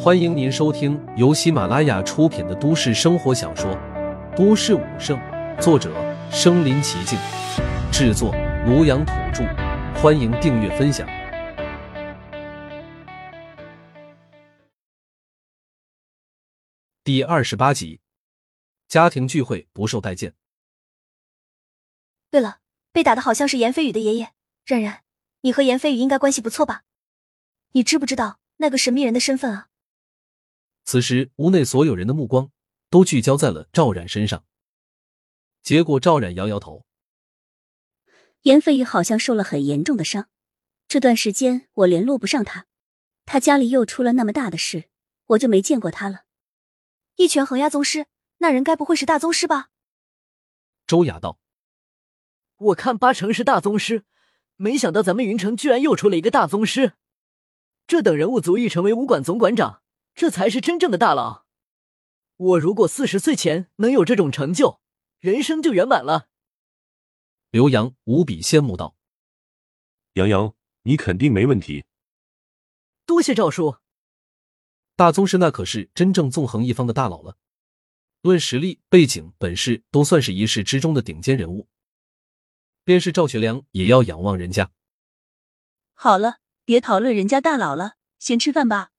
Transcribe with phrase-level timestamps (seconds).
[0.00, 3.68] 欢迎您收听由喜马拉雅出品的都市生活小说
[4.36, 5.18] 《都市武圣》，
[5.60, 5.92] 作者：
[6.30, 7.18] 身临其境，
[7.90, 8.32] 制作：
[8.64, 9.42] 庐阳土著。
[10.00, 11.04] 欢迎订阅分享。
[17.02, 18.00] 第二十八集，
[18.86, 20.32] 家庭聚会不受待见。
[22.30, 22.60] 对了，
[22.92, 24.30] 被打的好像是严飞宇的爷爷。
[24.64, 25.02] 冉冉，
[25.40, 26.84] 你和严飞宇应该关系不错吧？
[27.72, 29.67] 你知不知道那个神秘人的身份啊？
[30.90, 32.50] 此时，屋内所有人的目光
[32.88, 34.46] 都聚焦在了赵冉身上。
[35.62, 36.86] 结果，赵冉摇摇头
[38.44, 40.30] ：“严飞宇好像受了很严重的伤，
[40.88, 42.64] 这段时间我联络不上他，
[43.26, 44.88] 他家里又出了那么大的事，
[45.26, 46.22] 我就没见过他了。”
[47.16, 48.06] 一拳横压宗师，
[48.38, 49.68] 那人该不会是大宗师吧？
[50.86, 51.38] 周雅道
[52.56, 54.06] ：“我看八成是大宗师，
[54.56, 56.94] 没想到咱们云城居然又出了一个大宗师，
[57.86, 59.82] 这等人物足以成为武馆总馆长。”
[60.18, 61.46] 这才是真正的大佬。
[62.38, 64.80] 我如果四十岁前能有这种成就，
[65.20, 66.28] 人生就圆满了。
[67.52, 68.96] 刘洋无比羡慕道
[70.14, 71.84] ：“杨洋，你肯定没问题。”
[73.06, 73.76] 多谢赵叔。
[74.96, 77.36] 大宗师那可是真正纵横一方的大佬了，
[78.22, 81.68] 论实力、背景、本事，都算是一世之中的顶尖人物。
[82.82, 84.72] 便是赵学良也要仰望人家。
[85.94, 88.90] 好了，别讨论人家大佬了，先吃饭吧。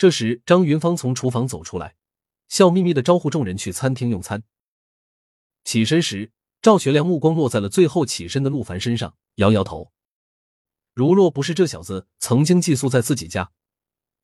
[0.00, 1.94] 这时，张云芳从厨房走出来，
[2.48, 4.42] 笑眯眯的招呼众人去餐厅用餐。
[5.62, 9.92] 起身时，赵学良目光落在了最后起身的陆凡身上，摇摇头。
[10.94, 13.52] 如若不是这小子曾经寄宿在自己家，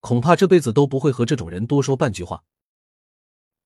[0.00, 2.42] 恐怕这辈子都不会和这种人多说半句话。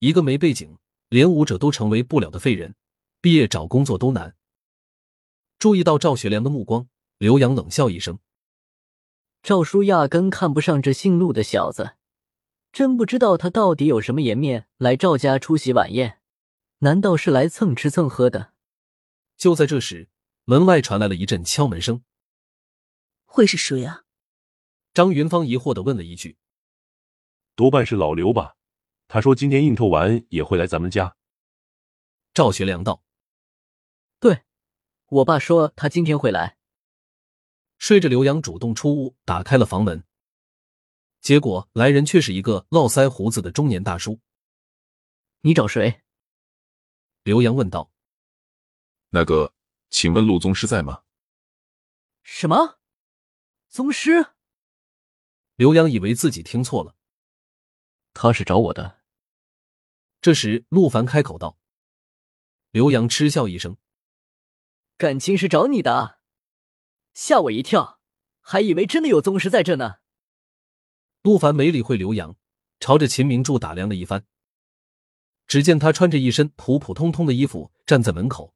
[0.00, 0.78] 一个没背景、
[1.10, 2.74] 连武者都成为不了的废人，
[3.20, 4.34] 毕业找工作都难。
[5.60, 6.88] 注意到赵学良的目光，
[7.18, 8.18] 刘洋冷笑一声
[9.44, 11.92] ：“赵叔压根看不上这姓陆的小子。”
[12.72, 16.20] 真不知道他到底有什么颜面来赵家出席晚宴？
[16.78, 18.52] 难道是来蹭吃蹭喝的？
[19.36, 20.08] 就在这时，
[20.44, 22.02] 门外传来了一阵敲门声。
[23.24, 24.04] 会是谁啊？
[24.94, 26.38] 张云芳疑惑的问了一句。
[27.54, 28.56] 多半是老刘吧？
[29.08, 31.16] 他说今天应酬完也会来咱们家。
[32.32, 33.02] 赵学良道
[34.20, 34.44] ：“对，
[35.08, 36.56] 我爸说他今天会来。”
[37.76, 40.04] 睡着刘洋主动出屋，打开了房门。
[41.20, 44.20] 结果来人却是一个络腮胡子的中年大叔。
[45.42, 46.02] 你找谁？
[47.22, 47.92] 刘洋问道。
[49.10, 49.54] 那个，
[49.90, 51.02] 请问陆宗师在吗？
[52.22, 52.78] 什么？
[53.68, 54.34] 宗师？
[55.56, 56.96] 刘洋以为自己听错了。
[58.14, 59.02] 他是找我的。
[60.20, 61.58] 这时，陆凡开口道。
[62.70, 63.76] 刘洋嗤笑一声
[64.96, 66.20] ：“感情是找你的？
[67.12, 68.00] 吓我一跳，
[68.40, 69.99] 还以为真的有宗师在这呢。”
[71.22, 72.34] 陆凡没理会刘洋，
[72.78, 74.24] 朝着秦明柱打量了一番。
[75.46, 78.54] 只见他穿着一身普普通通的衣服站在门口。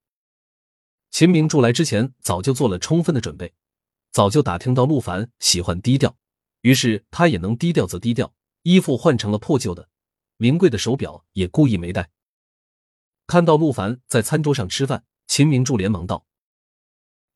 [1.10, 3.52] 秦明柱来之前早就做了充分的准备，
[4.12, 6.16] 早就打听到陆凡喜欢低调，
[6.62, 9.90] 于是他也能低调则低调，衣服换成了破旧的，
[10.38, 12.10] 名贵的手表也故意没戴。
[13.26, 16.26] 看到陆凡在餐桌上吃饭，秦明柱连忙道：“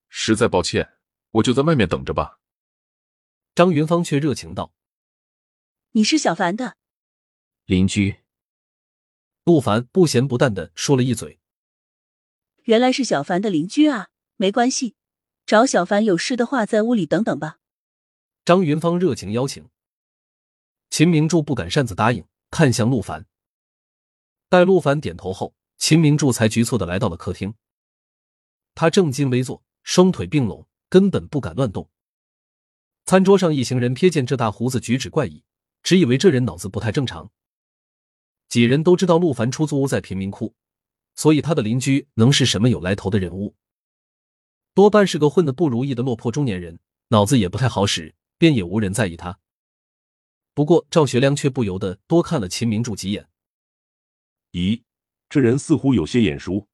[0.09, 0.89] 实在抱歉，
[1.31, 2.39] 我就在外面等着吧。”
[3.53, 4.73] 张云芳却热情道。
[5.93, 6.77] 你是小凡的
[7.65, 8.19] 邻居，
[9.43, 11.39] 陆凡不咸不淡的说了一嘴。
[12.65, 14.93] 原来是小凡的邻居啊，没关系，
[15.47, 17.57] 找小凡有事的话，在屋里等等吧。
[18.45, 19.67] 张云芳热情邀请，
[20.91, 23.25] 秦明柱不敢擅自答应，看向陆凡。
[24.47, 27.55] 待陆凡点头后，秦明柱才局促的来到了客厅。
[28.75, 31.89] 他正襟危坐，双腿并拢，根本不敢乱动。
[33.05, 35.43] 餐桌上一行人瞥见这大胡子举止怪异。
[35.83, 37.31] 只以为这人脑子不太正常。
[38.47, 40.55] 几人都知道陆凡出租屋在贫民窟，
[41.15, 43.55] 所以他的邻居能是什么有来头的人物？
[44.73, 46.79] 多半是个混得不如意的落魄中年人，
[47.09, 49.39] 脑子也不太好使，便也无人在意他。
[50.53, 53.29] 不过赵学良却不由得多看了秦明柱几眼。
[54.51, 54.81] 咦，
[55.29, 56.67] 这人似乎有些眼熟。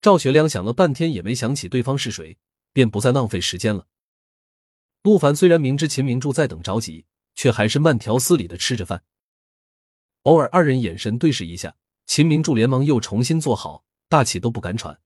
[0.00, 2.38] 赵学良想了半天也没想起对方是谁，
[2.72, 3.86] 便不再浪费时间了。
[5.02, 7.06] 陆凡虽然明知秦明柱在等着急。
[7.34, 9.04] 却还是慢条斯理的吃着饭。
[10.22, 11.76] 偶尔二人眼神对视一下，
[12.06, 15.00] 秦明柱连忙又重新坐好，大气都不敢喘。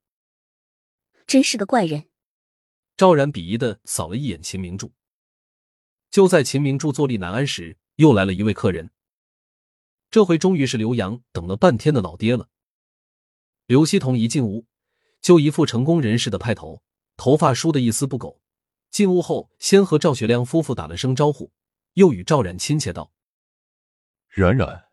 [1.27, 2.09] 真是个怪人。
[2.97, 4.93] 赵然鄙夷的扫了一眼秦明柱。
[6.11, 8.91] 就在秦明柱坐立难安时，又来了一位客人。
[10.11, 12.49] 这回终于是刘洋等了半天的老爹了。
[13.67, 14.67] 刘希同一进屋，
[15.21, 16.83] 就一副成功人士的派头，
[17.17, 18.41] 头发梳得一丝不苟。
[18.91, 21.53] 进屋后，先和赵学良夫妇打了声招呼。
[21.97, 23.11] 又与赵冉亲切道
[24.29, 24.91] ：“冉冉，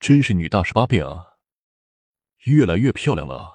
[0.00, 1.36] 真是女大十八变啊，
[2.46, 3.52] 越来越漂亮了啊。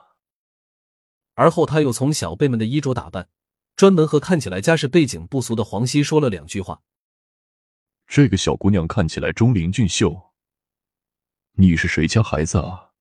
[1.33, 3.29] 而后他又从小辈们的衣着打扮，
[3.75, 6.81] 专门和看起来家世背景不俗的黄熙说了两句话。
[8.07, 10.31] 这个小姑娘看起来钟灵俊秀，
[11.55, 12.93] 你是谁家孩子啊？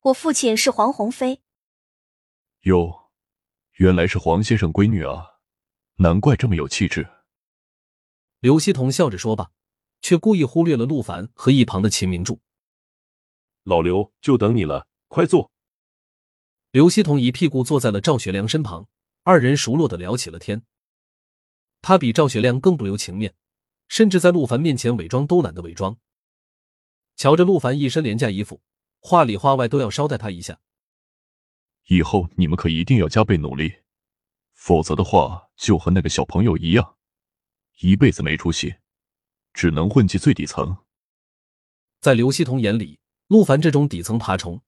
[0.00, 1.40] 我父亲是黄鸿飞。
[2.64, 3.10] 哟，
[3.76, 5.40] 原来是黄先生闺女啊，
[5.96, 7.08] 难怪这么有气质。
[8.40, 9.50] 刘希同笑着说罢，
[10.02, 12.40] 却故意忽略了陆凡和一旁的秦明柱。
[13.64, 15.50] 老刘，就等你了，快坐。
[16.70, 18.88] 刘希同一屁股坐在了赵学良身旁，
[19.22, 20.62] 二人熟络的聊起了天。
[21.82, 23.34] 他比赵学良更不留情面。
[23.88, 25.98] 甚至在陆凡面前伪装都懒得伪装。
[27.16, 28.62] 瞧着陆凡一身廉价衣服，
[29.00, 30.60] 话里话外都要捎带他一下。
[31.88, 33.80] 以后你们可一定要加倍努力，
[34.54, 36.98] 否则的话就和那个小朋友一样，
[37.80, 38.76] 一辈子没出息，
[39.54, 40.76] 只能混迹最底层。
[42.00, 44.62] 在刘希同眼里，陆凡这种底层爬虫，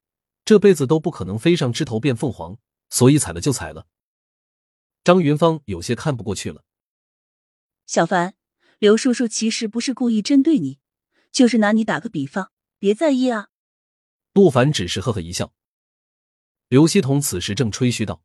[0.47, 3.87] 这辈子都不可能飞上枝头变凤凰，所以踩了就踩了。
[5.05, 6.65] 张云芳有些看不过去了，
[7.87, 8.35] 小凡。
[8.79, 10.81] 刘叔叔其实不是故意针对你，
[11.31, 12.51] 就是拿你打个比方，
[12.81, 13.51] 别在意啊。
[14.33, 15.53] 陆凡只是呵呵一笑。
[16.67, 18.25] 刘希同此时正吹嘘道：“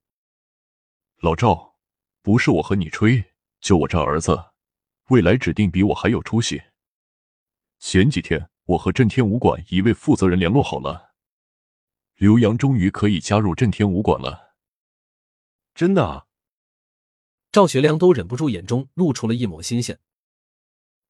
[1.21, 1.77] 老赵，
[2.23, 4.45] 不是我和你吹，就我这儿子，
[5.07, 6.62] 未来指定比我还有出息。
[7.80, 11.13] 前几天我和震天武馆一位负责人联络好了，
[12.15, 14.56] 刘洋终于可以加入震天武馆了。
[15.74, 16.25] 真的啊！”
[17.51, 20.00] 赵学良都忍不住眼中露出了一抹新鲜。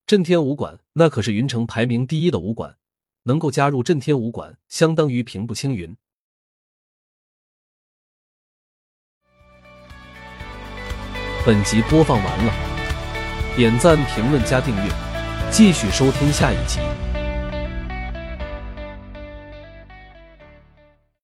[0.06, 2.78] 震天武馆那可是云城排名第一的武馆，
[3.24, 5.98] 能够加入震天武馆，相当于平步青云。
[11.46, 12.67] 本集播放完了，
[13.58, 14.92] 点赞、评论、加订阅，
[15.50, 16.78] 继续收听下一集。